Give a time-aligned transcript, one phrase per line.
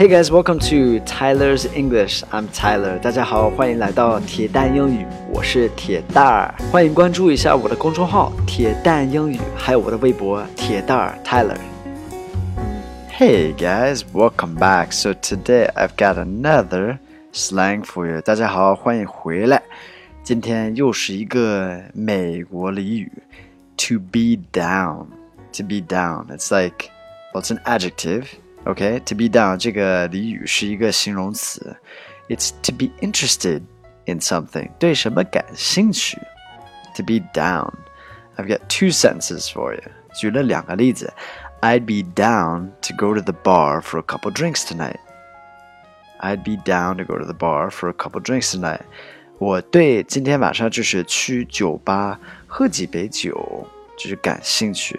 [0.00, 2.23] Hey guys, welcome to Tyler's English.
[2.31, 2.97] I'm Tyler.
[2.99, 6.55] 大家好，欢迎来到铁蛋英语，我是铁蛋儿。
[6.71, 14.91] 欢迎关注一下我的公众号“铁蛋英语”，还有我的微博“铁蛋儿 Tyler”。Hey guys, welcome back.
[14.91, 16.99] So today I've got another
[17.33, 18.21] slang for you.
[18.21, 19.61] 大家好，欢迎回来。
[20.23, 23.11] 今天又是一个美国俚语，
[23.77, 25.07] to be down.
[25.53, 26.27] To be down.
[26.27, 26.89] It's like,
[27.33, 28.23] well, it's an adjective.
[28.64, 31.76] OK，to be down 这个俚语是一个形容词，
[32.28, 33.62] it's to be interested
[34.06, 36.18] in something，对什么感兴趣。
[36.96, 37.72] To be down.
[38.36, 39.82] I've got two sentences for you.
[40.18, 41.12] 举了两个例子。
[41.60, 44.98] I'd be down to go to the bar for a couple drinks tonight.
[46.20, 48.80] I'd be down to go to the bar for a couple drinks tonight.
[49.38, 53.66] 我对今天晚上就是去酒吧喝几杯酒
[53.98, 54.98] 就是感兴趣。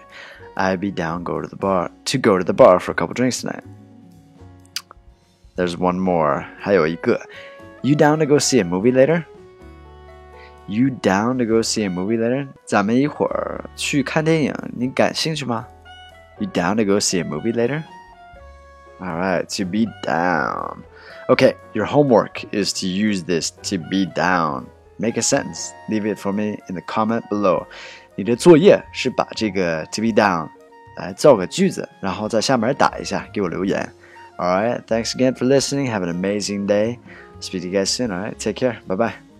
[0.55, 3.13] I'd be down go to the bar to go to the bar for a couple
[3.13, 3.63] drinks tonight.
[5.55, 6.45] There's one more.
[6.59, 7.21] 还有一个.
[7.81, 9.25] You down to go see a movie later?
[10.67, 12.47] You down to go see a movie later?
[12.65, 15.65] 咱们一会儿去看电影，你感兴趣吗?
[16.39, 17.83] You down to go see a movie later?
[18.99, 20.83] All right, to be down.
[21.29, 24.65] Okay, your homework is to use this to be down.
[24.99, 25.71] Make a sentence.
[25.87, 27.67] Leave it for me in the comment below.
[28.14, 30.48] 你的作业是把这个 to be down
[30.96, 33.88] 来造个句子，然后在下面打一下，给我留言。
[34.38, 35.90] All right, thanks again for listening.
[35.90, 36.98] Have an amazing day.
[37.40, 38.10] Speak to you guys soon.
[38.10, 38.76] All right, take care.
[38.86, 39.31] Bye bye.